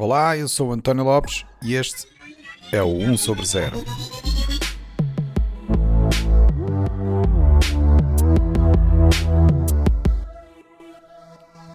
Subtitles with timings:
[0.00, 2.06] Olá, eu sou António Lopes e este
[2.70, 3.78] é o 1 sobre 0.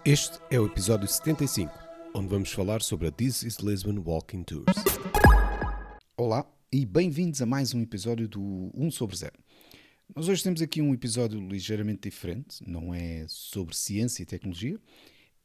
[0.06, 1.70] Este é o episódio 75,
[2.14, 4.74] onde vamos falar sobre a This is Lisbon Walking Tours.
[6.16, 9.34] Olá e bem-vindos a mais um episódio do 1 sobre 0.
[10.16, 14.80] Nós hoje temos aqui um episódio ligeiramente diferente, não é sobre ciência e tecnologia,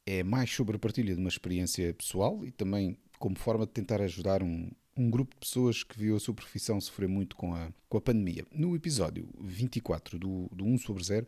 [0.09, 4.01] é mais sobre a partilha de uma experiência pessoal e também como forma de tentar
[4.01, 7.71] ajudar um, um grupo de pessoas que viu a sua profissão sofrer muito com a,
[7.91, 8.47] com a pandemia.
[8.51, 11.27] No episódio 24 do, do 1 sobre 0,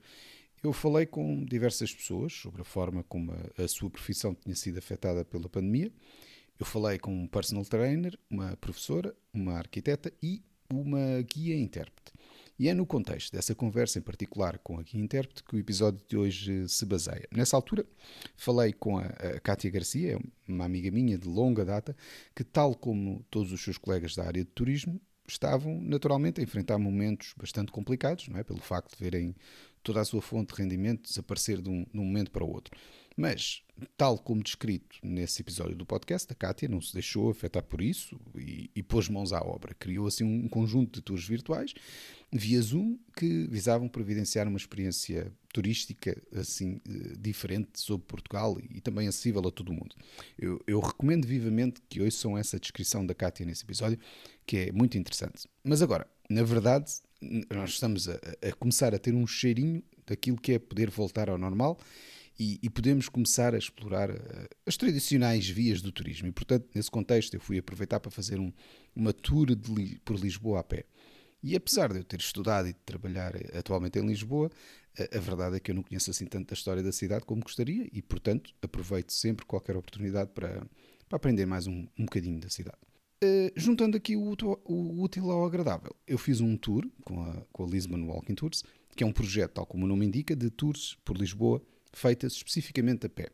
[0.62, 4.78] eu falei com diversas pessoas sobre a forma como a, a sua profissão tinha sido
[4.78, 5.92] afetada pela pandemia.
[6.58, 12.12] Eu falei com um personal trainer, uma professora, uma arquiteta e uma guia intérprete.
[12.60, 15.98] E é no contexto dessa conversa em particular com a guia intérprete que o episódio
[16.06, 17.26] de hoje se baseia.
[17.32, 17.86] Nessa altura,
[18.36, 21.96] falei com a, a Kátia Garcia, uma amiga minha de longa data,
[22.36, 26.76] que, tal como todos os seus colegas da área de turismo, estavam naturalmente a enfrentar
[26.76, 28.44] momentos bastante complicados, não é?
[28.44, 29.34] pelo facto de verem
[29.82, 32.74] toda a sua fonte de rendimento desaparecer de um, de um momento para o outro.
[33.16, 33.62] Mas,
[33.96, 38.18] tal como descrito nesse episódio do podcast, a Kátia não se deixou afetar por isso
[38.34, 39.74] e, e pôs mãos à obra.
[39.74, 41.74] Criou assim um conjunto de tours virtuais
[42.32, 49.08] via Zoom que visavam providenciar uma experiência turística assim eh, diferente sobre Portugal e também
[49.08, 49.94] acessível a todo mundo.
[50.38, 53.98] Eu, eu recomendo vivamente que ouçam essa descrição da Kátia nesse episódio,
[54.46, 55.48] que é muito interessante.
[55.64, 56.90] Mas agora, na verdade,
[57.54, 61.38] nós estamos a, a começar a ter um cheirinho daquilo que é poder voltar ao
[61.38, 61.78] normal
[62.38, 66.26] e, e, podemos começar a explorar uh, as tradicionais vias do turismo.
[66.26, 68.50] E, portanto, nesse contexto, eu fui aproveitar para fazer um,
[68.96, 70.86] uma tour de, por Lisboa a pé.
[71.42, 74.50] E apesar de eu ter estudado e de trabalhar eh, atualmente em Lisboa,
[74.98, 77.42] a, a verdade é que eu não conheço assim tanto a história da cidade como
[77.42, 80.66] gostaria e, portanto, aproveito sempre qualquer oportunidade para,
[81.08, 82.78] para aprender mais um, um bocadinho da cidade.
[83.22, 87.64] Uh, juntando aqui o, o, útil ao agradável, eu fiz um tour com a, com
[87.64, 88.64] a Lisbon Walking Tours,
[88.96, 91.60] que é um projeto, tal como o nome indica, de tours por Lisboa
[91.92, 93.28] feitas especificamente a pé.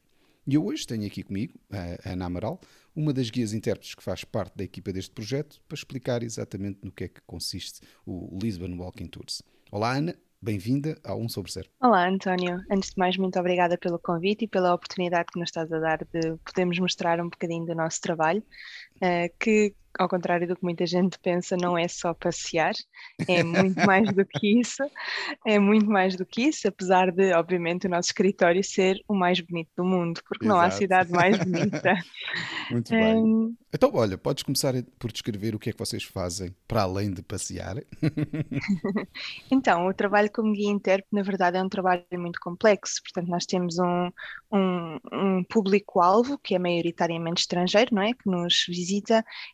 [0.44, 2.60] E eu hoje tenho aqui comigo a Ana Amaral,
[2.96, 6.90] uma das guias intérpretes que faz parte da equipa deste projeto, para explicar exatamente no
[6.90, 9.40] que é que consiste o Lisbon Walking Tours.
[9.70, 11.68] Olá, Ana, bem-vinda ao 1 sobre 0.
[11.80, 12.60] Olá, António.
[12.70, 15.98] Antes de mais, muito obrigada pelo convite e pela oportunidade que nos estás a dar
[15.98, 18.42] de podermos mostrar um bocadinho do nosso trabalho,
[18.96, 22.74] uh, que ao contrário do que muita gente pensa, não é só passear,
[23.26, 24.82] é muito mais do que isso,
[25.46, 29.40] é muito mais do que isso, apesar de, obviamente, o nosso escritório ser o mais
[29.40, 30.58] bonito do mundo, porque Exato.
[30.58, 31.94] não há cidade mais bonita.
[32.70, 33.16] muito bem.
[33.16, 33.56] Um...
[33.72, 37.22] Então, olha, podes começar por descrever o que é que vocês fazem para além de
[37.22, 37.76] passear?
[39.50, 43.44] então, o trabalho como guia intérprete, na verdade, é um trabalho muito complexo, portanto, nós
[43.44, 44.10] temos um,
[44.50, 48.12] um, um público-alvo que é maioritariamente estrangeiro, não é?
[48.14, 48.85] Que nos visita,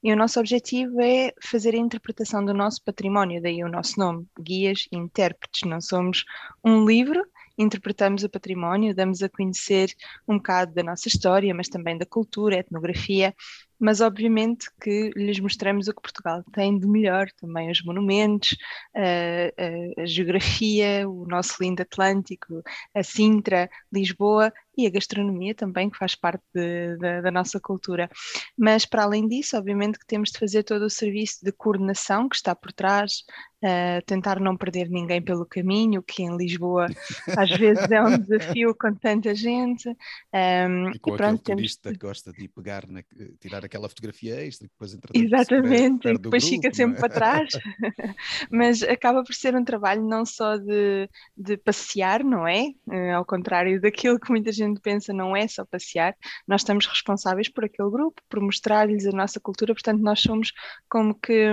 [0.03, 4.27] e o nosso objetivo é fazer a interpretação do nosso património, daí o nosso nome,
[4.41, 5.69] guias e intérpretes.
[5.69, 6.25] Não somos
[6.65, 7.25] um livro,
[7.57, 9.95] interpretamos o património, damos a conhecer
[10.27, 13.35] um bocado da nossa história, mas também da cultura, etnografia,
[13.83, 18.57] mas obviamente que lhes mostramos o que Portugal tem de melhor, também os monumentos,
[18.95, 22.63] a, a, a geografia, o nosso lindo Atlântico,
[22.95, 28.09] a Sintra, Lisboa e a gastronomia também, que faz parte de, de, da nossa cultura.
[28.57, 32.37] Mas, para além disso, obviamente que temos de fazer todo o serviço de coordenação que
[32.37, 33.25] está por trás,
[33.63, 36.87] uh, tentar não perder ninguém pelo caminho, que em Lisboa
[37.37, 39.89] às vezes é um desafio com tanta gente.
[39.89, 43.03] Um, e com e pronto, aquele turista que gosta de pegar, na,
[43.41, 46.75] tirar aquela fotografia extra, depois Exatamente, e depois grupo, fica é?
[46.75, 47.01] sempre é?
[47.01, 47.51] para trás.
[48.51, 52.73] Mas acaba por ser um trabalho não só de, de passear, não é?
[52.87, 56.17] Uh, ao contrário daquilo que muita gente gente pensa não é só passear,
[56.47, 60.53] nós estamos responsáveis por aquele grupo, por mostrar-lhes a nossa cultura, portanto, nós somos
[60.89, 61.53] como que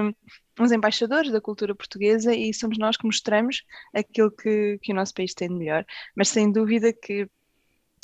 [0.59, 3.63] uns embaixadores da cultura portuguesa e somos nós que mostramos
[3.94, 5.85] aquilo que, que o nosso país tem de melhor.
[6.16, 7.29] Mas sem dúvida que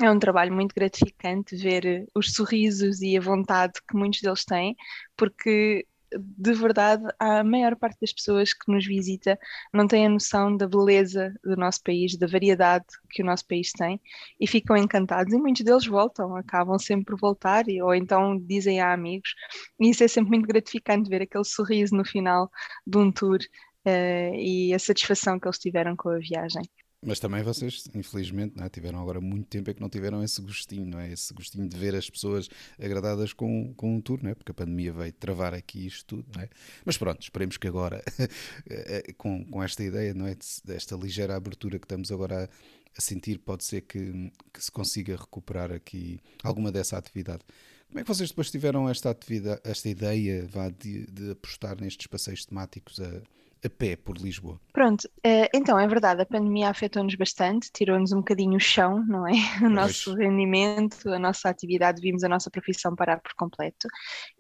[0.02, 4.76] é um trabalho muito gratificante ver os sorrisos e a vontade que muitos deles têm,
[5.16, 5.86] porque
[6.18, 9.38] de verdade, a maior parte das pessoas que nos visita
[9.74, 13.72] não tem a noção da beleza do nosso país, da variedade que o nosso país
[13.72, 14.00] tem
[14.40, 15.34] e ficam encantados.
[15.34, 19.34] E muitos deles voltam, acabam sempre por voltar, ou então dizem a amigos.
[19.80, 22.50] E isso é sempre muito gratificante ver aquele sorriso no final
[22.86, 26.64] de um tour uh, e a satisfação que eles tiveram com a viagem.
[27.06, 28.68] Mas também vocês, infelizmente, é?
[28.68, 31.12] tiveram agora muito tempo é que não tiveram esse gostinho, não é?
[31.12, 32.50] Esse gostinho de ver as pessoas
[32.82, 34.34] agradadas com, com um tour, não é?
[34.34, 36.50] Porque a pandemia veio travar aqui isto tudo, não é?
[36.84, 38.04] Mas pronto, esperemos que agora,
[38.68, 40.36] eh, com, com esta ideia, não é?
[40.64, 42.50] Desta ligeira abertura que estamos agora a,
[42.98, 47.44] a sentir, pode ser que, que se consiga recuperar aqui alguma dessa atividade.
[47.88, 52.08] Como é que vocês depois tiveram esta atividade, esta ideia vá, de, de apostar nestes
[52.08, 53.22] passeios temáticos a,
[53.66, 54.60] a pé por Lisboa?
[54.72, 59.26] Pronto, eh, então é verdade, a pandemia afetou-nos bastante, tirou-nos um bocadinho o chão, não
[59.28, 59.32] é?
[59.66, 60.18] O nosso pois.
[60.18, 63.88] rendimento, a nossa atividade, vimos a nossa profissão parar por completo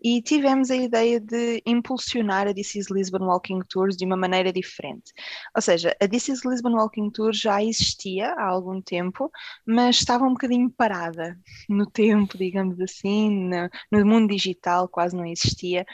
[0.03, 4.51] e tivemos a ideia de impulsionar a This is Lisbon Walking Tours de uma maneira
[4.51, 5.13] diferente.
[5.55, 9.31] Ou seja, a This is Lisbon Walking Tour já existia há algum tempo,
[9.65, 11.37] mas estava um bocadinho parada
[11.69, 15.85] no tempo, digamos assim, no, no mundo digital quase não existia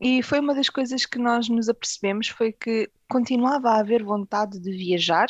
[0.00, 4.58] e foi uma das coisas que nós nos apercebemos foi que continuava a haver vontade
[4.58, 5.26] de viajar,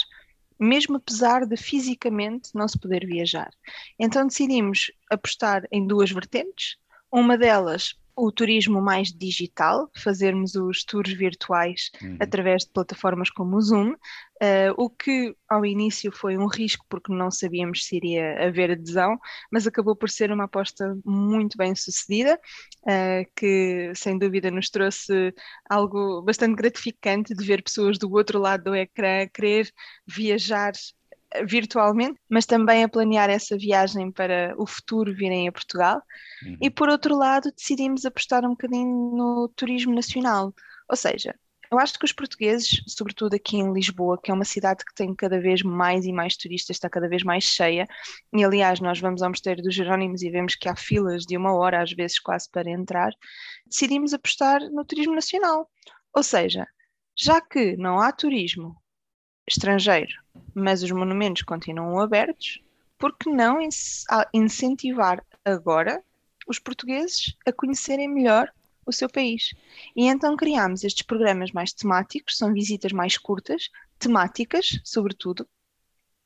[0.58, 3.50] mesmo apesar de fisicamente não se poder viajar.
[3.98, 6.76] Então decidimos apostar em duas vertentes.
[7.10, 12.16] Uma delas o turismo mais digital, fazermos os tours virtuais uhum.
[12.20, 17.12] através de plataformas como o Zoom, uh, o que ao início foi um risco porque
[17.12, 19.18] não sabíamos se iria haver adesão,
[19.50, 22.38] mas acabou por ser uma aposta muito bem sucedida,
[22.82, 25.34] uh, que sem dúvida nos trouxe
[25.68, 29.70] algo bastante gratificante de ver pessoas do outro lado do ecrã querer
[30.06, 30.72] viajar
[31.46, 36.02] virtualmente, mas também a planear essa viagem para o futuro virem a Portugal.
[36.44, 36.56] Uhum.
[36.60, 40.54] E por outro lado, decidimos apostar um bocadinho no turismo nacional.
[40.88, 41.34] Ou seja,
[41.70, 45.14] eu acho que os portugueses, sobretudo aqui em Lisboa, que é uma cidade que tem
[45.14, 47.86] cada vez mais e mais turistas, está cada vez mais cheia,
[48.32, 51.52] e aliás, nós vamos ao Mosteiro dos Jerónimos e vemos que há filas de uma
[51.54, 53.10] hora, às vezes quase para entrar,
[53.66, 55.68] decidimos apostar no turismo nacional.
[56.14, 56.66] Ou seja,
[57.16, 58.76] já que não há turismo
[59.46, 60.12] estrangeiro,
[60.54, 62.62] mas os monumentos continuam abertos,
[62.98, 63.58] por que não
[64.32, 66.02] incentivar agora
[66.46, 68.50] os portugueses a conhecerem melhor
[68.86, 69.52] o seu país?
[69.96, 73.68] E então criámos estes programas mais temáticos, são visitas mais curtas,
[73.98, 75.46] temáticas, sobretudo,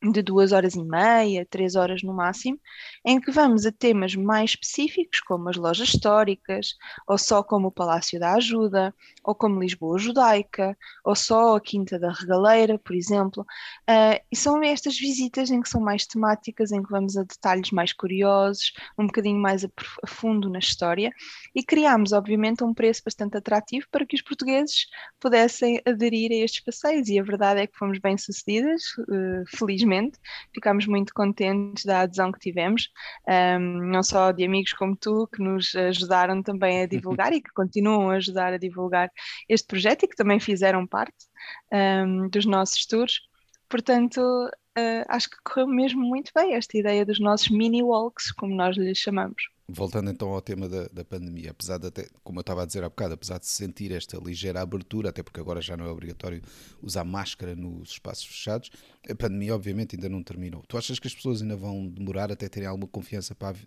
[0.00, 2.58] de duas horas e meia, três horas no máximo,
[3.04, 7.72] em que vamos a temas mais específicos, como as lojas históricas, ou só como o
[7.72, 13.42] Palácio da Ajuda, ou como Lisboa Judaica, ou só a Quinta da Regaleira, por exemplo.
[13.90, 17.72] Uh, e são estas visitas em que são mais temáticas, em que vamos a detalhes
[17.72, 19.68] mais curiosos, um bocadinho mais a,
[20.04, 21.10] a fundo na história,
[21.54, 24.86] e criámos, obviamente, um preço bastante atrativo para que os portugueses
[25.18, 29.87] pudessem aderir a estes passeios, e a verdade é que fomos bem sucedidas, uh, felizmente
[29.88, 30.18] felizmente,
[30.54, 32.90] ficámos muito contentes da adesão que tivemos,
[33.26, 37.50] um, não só de amigos como tu, que nos ajudaram também a divulgar e que
[37.52, 39.10] continuam a ajudar a divulgar
[39.48, 41.26] este projeto e que também fizeram parte
[41.72, 43.20] um, dos nossos tours.
[43.68, 48.54] Portanto, uh, acho que correu mesmo muito bem esta ideia dos nossos mini walks, como
[48.54, 49.42] nós lhes chamamos.
[49.70, 52.82] Voltando então ao tema da, da pandemia, apesar de até, como eu estava a dizer
[52.82, 56.42] há bocado, apesar de sentir esta ligeira abertura, até porque agora já não é obrigatório
[56.80, 58.70] usar máscara nos espaços fechados,
[59.06, 60.62] a pandemia obviamente ainda não terminou.
[60.66, 63.58] Tu achas que as pessoas ainda vão demorar até terem alguma confiança para,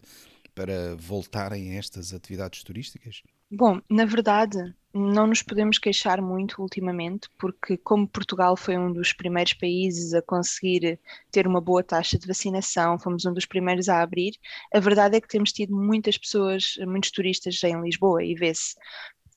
[0.53, 3.23] para voltarem a estas atividades turísticas?
[3.49, 9.13] Bom, na verdade, não nos podemos queixar muito ultimamente, porque, como Portugal foi um dos
[9.13, 10.99] primeiros países a conseguir
[11.31, 14.33] ter uma boa taxa de vacinação, fomos um dos primeiros a abrir,
[14.73, 18.75] a verdade é que temos tido muitas pessoas, muitos turistas em Lisboa e vê-se.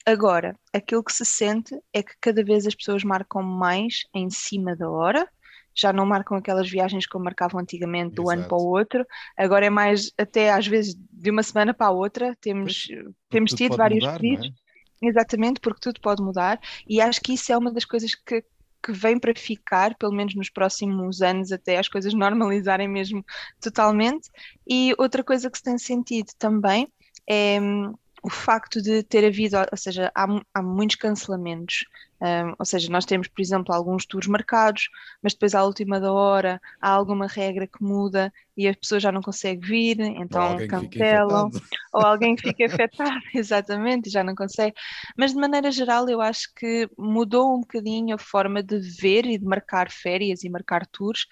[0.06, 4.76] Agora, aquilo que se sente é que cada vez as pessoas marcam mais em cima
[4.76, 5.28] da hora,
[5.74, 8.38] já não marcam aquelas viagens como marcavam antigamente, do Exato.
[8.38, 9.06] ano para o outro,
[9.36, 12.88] agora é mais até às vezes de uma semana para a outra, temos,
[13.28, 14.46] temos tido vários mudar, pedidos.
[14.46, 14.64] É?
[15.08, 18.42] Exatamente, porque tudo pode mudar, e acho que isso é uma das coisas que,
[18.82, 23.24] que vem para ficar, pelo menos nos próximos anos, até as coisas normalizarem mesmo
[23.60, 24.30] totalmente.
[24.66, 26.88] E outra coisa que se tem sentido também
[27.28, 31.84] é hum, o facto de ter havido, ou seja, há, há muitos cancelamentos.
[32.22, 34.88] Um, ou seja, nós temos, por exemplo, alguns tours marcados,
[35.22, 39.12] mas depois à última da hora há alguma regra que muda e a pessoa já
[39.12, 41.50] não consegue vir, então cancelam,
[41.92, 44.74] ou alguém fica afetado, exatamente, e já não consegue.
[45.18, 49.36] Mas de maneira geral, eu acho que mudou um bocadinho a forma de ver e
[49.36, 51.26] de marcar férias e marcar tours,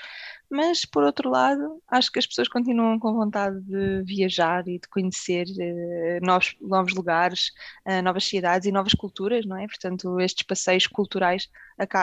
[0.52, 4.86] mas por outro lado, acho que as pessoas continuam com vontade de viajar e de
[4.86, 7.50] conhecer uh, novos, novos lugares,
[7.88, 9.66] uh, novas cidades e novas culturas, não é?
[9.66, 11.48] Portanto, estes passeios culturais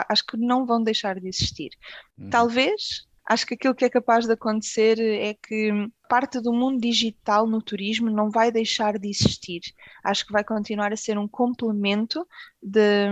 [0.08, 1.70] acho que não vão deixar de existir.
[2.18, 2.28] Uhum.
[2.28, 5.70] Talvez, acho que aquilo que é capaz de acontecer é que
[6.08, 9.60] parte do mundo digital no turismo não vai deixar de existir.
[10.02, 12.26] Acho que vai continuar a ser um complemento
[12.60, 13.06] de,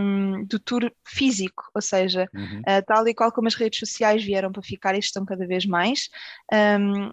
[0.44, 2.62] do tour físico, ou seja, uhum.
[2.62, 5.64] uh, tal e qual como as redes sociais vieram para ficar e estão cada vez
[5.64, 6.10] mais.
[6.52, 7.12] Um,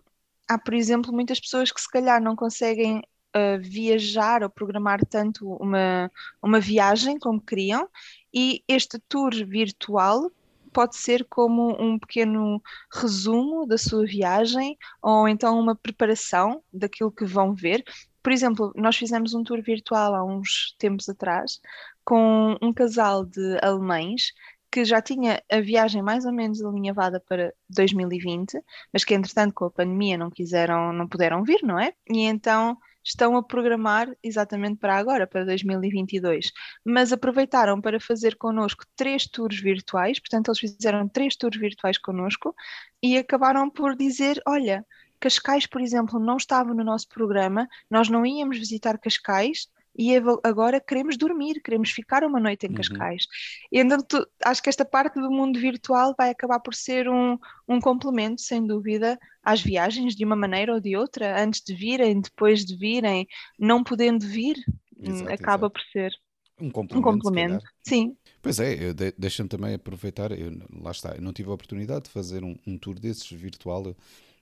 [0.49, 3.03] há, por exemplo, muitas pessoas que se calhar não conseguem
[3.35, 7.87] uh, viajar ou programar tanto uma, uma viagem como queriam,
[8.33, 10.31] e este tour virtual
[10.75, 12.61] pode ser como um pequeno
[12.93, 17.81] resumo da sua viagem ou então uma preparação daquilo que vão ver.
[18.21, 21.61] por exemplo, nós fizemos um tour virtual há uns tempos atrás
[22.03, 24.33] com um casal de alemães
[24.69, 28.59] que já tinha a viagem mais ou menos alinhavada para 2020,
[28.91, 31.93] mas que entretanto com a pandemia não quiseram, não puderam vir, não é?
[32.09, 36.51] E então estão a programar exatamente para agora, para 2022.
[36.83, 42.55] Mas aproveitaram para fazer connosco três tours virtuais, portanto, eles fizeram três tours virtuais connosco
[43.01, 44.85] e acabaram por dizer: olha.
[45.17, 50.11] Cascais, por exemplo, não estava no nosso programa, nós não íamos visitar Cascais, e
[50.43, 52.75] agora queremos dormir, queremos ficar uma noite em uhum.
[52.75, 53.23] Cascais.
[53.23, 53.67] Uhum.
[53.71, 57.37] E então tu, acho que esta parte do mundo virtual vai acabar por ser um,
[57.67, 62.19] um complemento, sem dúvida, às viagens de uma maneira ou de outra, antes de virem,
[62.19, 64.57] depois de virem, não podendo vir,
[64.99, 65.71] exato, acaba exato.
[65.71, 66.11] por ser
[66.59, 66.97] um complemento.
[66.97, 67.65] Um complemento.
[67.83, 68.15] Sim.
[68.41, 72.11] Pois é, de, deixa-me também aproveitar, eu, lá está, eu não tive a oportunidade de
[72.11, 73.95] fazer um, um tour desses virtual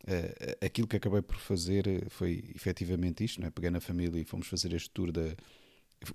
[0.05, 3.51] Uh, aquilo que acabei por fazer foi efetivamente isto, não é?
[3.51, 5.33] peguei na família e fomos fazer este tour da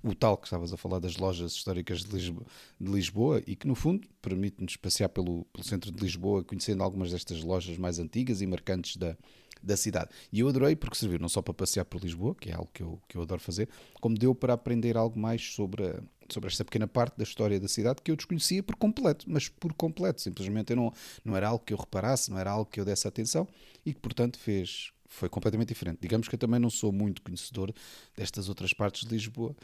[0.03, 2.45] o tal que estavas a falar das lojas históricas de Lisboa,
[2.79, 7.11] de Lisboa e que no fundo permite-nos passear pelo, pelo, centro de Lisboa conhecendo algumas
[7.11, 9.17] destas lojas mais antigas e marcantes da,
[9.61, 10.09] da cidade.
[10.31, 12.83] E eu adorei porque serviu não só para passear por Lisboa, que é algo que
[12.83, 13.69] eu, que eu adoro fazer,
[13.99, 17.67] como deu para aprender algo mais sobre a, sobre esta pequena parte da história da
[17.67, 20.93] cidade que eu desconhecia por completo, mas por completo, simplesmente eu não,
[21.23, 23.47] não era algo que eu reparasse, não era algo que eu desse atenção
[23.85, 25.99] e que, portanto, fez, foi completamente diferente.
[26.01, 27.73] Digamos que eu também não sou muito conhecedor
[28.15, 29.55] destas outras partes de Lisboa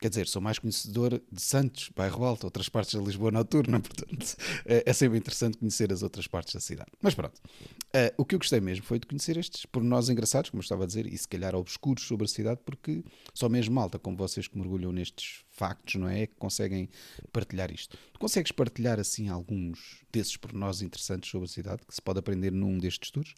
[0.00, 4.36] quer dizer, sou mais conhecedor de Santos, Bairro Alto, outras partes de Lisboa noturna, portanto
[4.64, 6.90] é, é, sempre interessante conhecer as outras partes da cidade.
[7.02, 10.60] Mas pronto, uh, o que eu gostei mesmo foi de conhecer estes pormenores engraçados, como
[10.60, 13.04] eu estava a dizer, e se calhar obscuros sobre a cidade, porque
[13.34, 16.22] só mesmo malta como vocês que mergulham nestes factos, não é?
[16.22, 16.88] é que conseguem
[17.32, 17.98] partilhar isto.
[18.12, 22.50] Tu consegues partilhar assim alguns desses pormenores interessantes sobre a cidade que se pode aprender
[22.50, 23.34] num destes tours?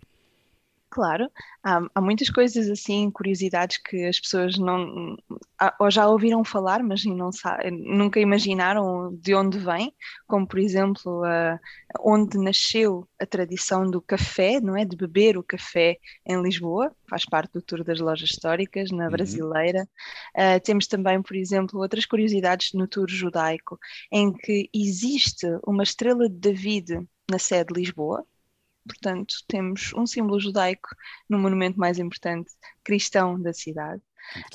[0.93, 1.31] Claro,
[1.65, 5.17] há, há, muitas coisas assim, curiosidades que as pessoas não
[5.81, 7.31] ou já ouviram falar, mas não
[7.73, 9.95] nunca imaginaram de onde vem,
[10.27, 11.23] como por exemplo
[11.99, 15.97] onde nasceu a tradição do café, não é, de beber o café
[16.27, 19.11] em Lisboa, faz parte do tour das lojas históricas na uhum.
[19.11, 19.89] Brasileira.
[20.37, 23.79] Uh, temos também, por exemplo, outras curiosidades no tour judaico,
[24.11, 28.27] em que existe uma estrela de David na sede de Lisboa,
[28.87, 30.89] Portanto, temos um símbolo judaico
[31.29, 32.51] no monumento mais importante
[32.85, 34.03] cristão da cidade.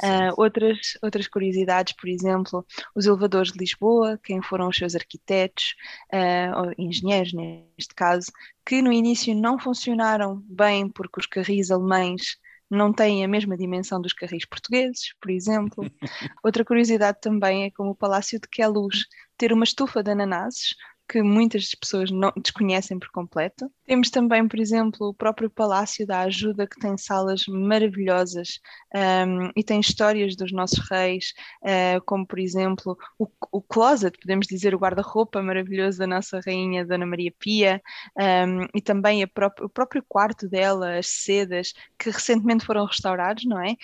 [0.02, 2.66] Uh, outras, outras curiosidades, por exemplo,
[2.96, 5.76] os elevadores de Lisboa, quem foram os seus arquitetos,
[6.14, 8.32] uh, ou engenheiros neste caso,
[8.66, 12.38] que no início não funcionaram bem porque os carris alemães
[12.70, 15.84] não têm a mesma dimensão dos carris portugueses, por exemplo.
[16.44, 19.06] Outra curiosidade também é como o Palácio de Queluz
[19.38, 20.76] ter uma estufa de ananases,
[21.08, 23.72] que muitas pessoas não desconhecem por completo.
[23.88, 28.60] Temos também, por exemplo, o próprio Palácio da Ajuda, que tem salas maravilhosas
[28.94, 34.46] um, e tem histórias dos nossos reis, uh, como, por exemplo, o, o closet, podemos
[34.48, 37.82] dizer, o guarda-roupa maravilhoso da nossa rainha Dona Maria Pia,
[38.18, 43.62] um, e também pró o próprio quarto dela, as sedas, que recentemente foram restaurados, não
[43.62, 43.76] é?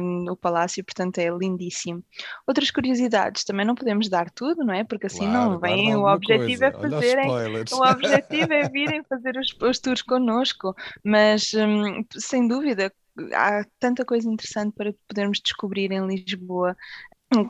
[0.00, 2.04] Um, o palácio, portanto, é lindíssimo.
[2.46, 4.84] Outras curiosidades, também não podemos dar tudo, não é?
[4.84, 7.30] Porque assim claro, não vem o objetivo objetivo é fazerem,
[7.72, 12.92] o objetivo é virem fazer os, os tours connosco, mas hum, sem dúvida
[13.34, 16.76] há tanta coisa interessante para podermos descobrir em Lisboa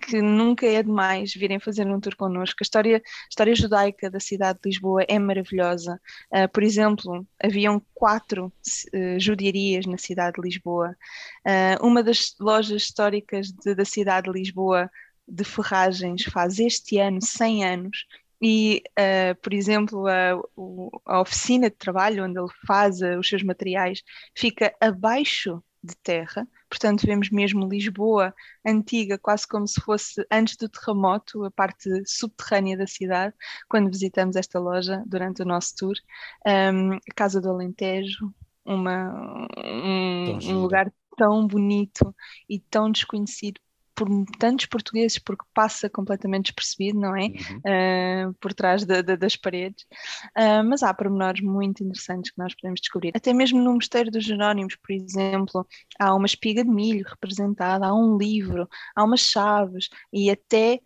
[0.02, 2.56] que nunca é demais virem fazer um tour connosco.
[2.60, 6.00] A história, a história judaica da cidade de Lisboa é maravilhosa.
[6.32, 10.96] Uh, por exemplo, haviam quatro uh, judiarias na cidade de Lisboa.
[11.46, 14.90] Uh, uma das lojas históricas de, da cidade de Lisboa
[15.28, 18.06] de ferragens faz este ano 100 anos
[18.40, 20.40] e, uh, por exemplo, a,
[21.06, 24.02] a, oficina de trabalho onde ele faz uh, os seus materiais
[24.36, 28.34] fica abaixo de terra, portanto, vemos mesmo Lisboa
[28.66, 33.34] antiga, quase como se fosse antes do terremoto, a parte subterrânea da cidade,
[33.68, 35.94] quando visitamos esta loja durante o nosso tour.
[36.46, 38.32] Um, Casa do Alentejo,
[38.64, 42.14] uma, um, um lugar tão bonito
[42.48, 43.60] e tão desconhecido
[43.98, 47.24] por tantos portugueses, porque passa completamente despercebido, não é?
[47.24, 48.28] Uhum.
[48.28, 49.82] Uh, por trás de, de, das paredes.
[50.36, 53.10] Uh, mas há pormenores muito interessantes que nós podemos descobrir.
[53.16, 55.66] Até mesmo no Mosteiro dos Jerónimos, por exemplo,
[55.98, 60.80] há uma espiga de milho representada, há um livro, há umas chaves e até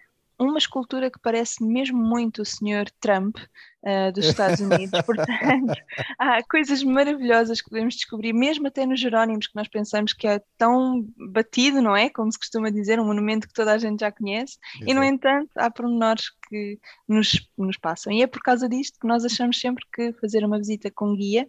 [0.49, 2.91] uma escultura que parece mesmo muito o Sr.
[3.01, 5.01] Trump uh, dos Estados Unidos.
[5.07, 5.75] Portanto,
[6.19, 10.43] há coisas maravilhosas que podemos descobrir, mesmo até nos Jerónimos, que nós pensamos que é
[10.57, 12.09] tão batido, não é?
[12.11, 14.59] Como se costuma dizer, um monumento que toda a gente já conhece.
[14.77, 14.91] Exato.
[14.91, 18.13] E, no entanto, há pormenores que nos, nos passam.
[18.13, 21.47] E é por causa disto que nós achamos sempre que fazer uma visita com guia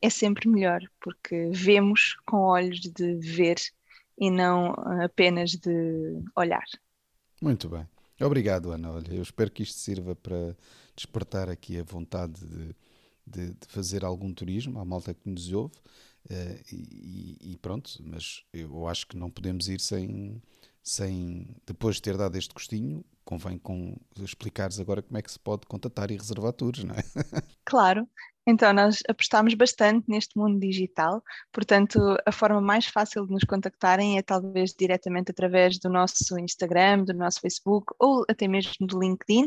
[0.00, 3.56] é sempre melhor, porque vemos com olhos de ver
[4.18, 6.64] e não apenas de olhar.
[7.40, 7.86] Muito bem.
[8.24, 8.92] Obrigado, Ana.
[8.92, 10.56] Olha, eu espero que isto sirva para
[10.94, 12.76] despertar aqui a vontade de,
[13.26, 15.74] de, de fazer algum turismo à malta que nos ouve.
[16.30, 20.40] Uh, e, e, pronto, mas eu acho que não podemos ir sem,
[20.82, 25.38] sem depois de ter dado este gostinho, convém com explicares agora como é que se
[25.38, 27.02] pode contatar e reservar tours, não é?
[27.64, 28.08] Claro.
[28.46, 31.22] Então, nós apostamos bastante neste mundo digital,
[31.52, 37.04] portanto, a forma mais fácil de nos contactarem é talvez diretamente através do nosso Instagram,
[37.04, 39.46] do nosso Facebook ou até mesmo do LinkedIn.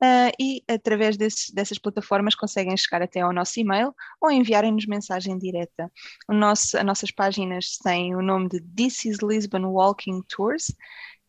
[0.00, 5.36] Uh, e através desses, dessas plataformas conseguem chegar até ao nosso e-mail ou enviarem-nos mensagem
[5.36, 5.90] direta.
[6.28, 10.72] O nosso, as nossas páginas têm o nome de This is Lisbon Walking Tours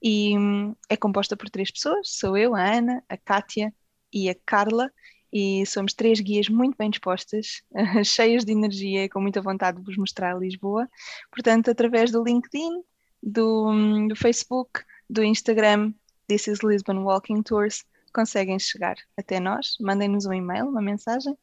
[0.04, 3.74] e hum, é composta por três pessoas, sou eu, a Ana, a Kátia
[4.13, 4.92] e a Carla,
[5.31, 7.63] e somos três guias muito bem dispostas,
[8.03, 10.89] cheias de energia e com muita vontade de vos mostrar Lisboa.
[11.31, 12.81] Portanto, através do LinkedIn,
[13.21, 15.93] do, do Facebook, do Instagram,
[16.27, 17.83] This is Lisbon Walking Tours,
[18.13, 21.36] conseguem chegar até nós, mandem-nos um e-mail, uma mensagem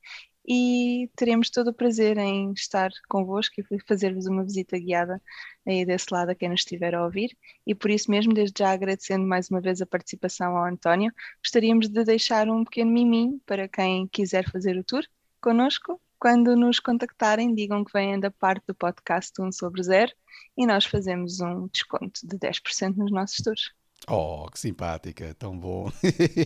[0.47, 5.21] e teremos todo o prazer em estar convosco e fazer-vos uma visita guiada
[5.67, 7.37] aí desse lado a quem nos estiver a ouvir.
[7.67, 11.13] E por isso mesmo, desde já agradecendo mais uma vez a participação ao António,
[11.43, 15.05] gostaríamos de deixar um pequeno miminho para quem quiser fazer o tour
[15.41, 16.01] connosco.
[16.19, 20.13] Quando nos contactarem, digam que vêm da parte do podcast 1 sobre 0
[20.57, 23.73] e nós fazemos um desconto de 10% nos nossos tours.
[24.09, 25.91] Oh, que simpática, tão bom.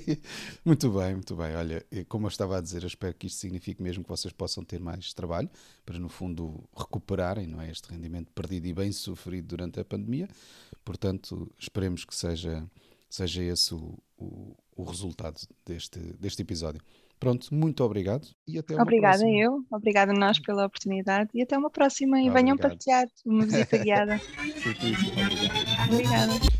[0.65, 1.55] muito bem, muito bem.
[1.57, 4.65] Olha, como eu estava a dizer, eu espero que isto signifique mesmo que vocês possam
[4.65, 5.51] ter mais trabalho
[5.85, 10.27] para, no fundo, recuperarem não é, este rendimento perdido e bem sofrido durante a pandemia.
[10.83, 12.67] Portanto, esperemos que seja,
[13.11, 16.81] seja esse o, o, o resultado deste, deste episódio.
[17.19, 19.39] Pronto, muito obrigado e até uma Obrigada próxima.
[19.39, 22.19] eu, obrigada a nós pela oportunidade e até uma próxima.
[22.19, 24.19] E venham partilhar uma visita guiada.
[25.93, 26.60] Obrigada.